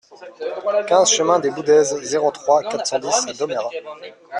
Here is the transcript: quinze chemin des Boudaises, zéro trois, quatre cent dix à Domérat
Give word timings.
quinze 0.87 1.11
chemin 1.13 1.37
des 1.37 1.51
Boudaises, 1.51 1.95
zéro 2.01 2.31
trois, 2.31 2.63
quatre 2.63 2.87
cent 2.87 2.97
dix 2.97 3.27
à 3.29 3.33
Domérat 3.33 3.69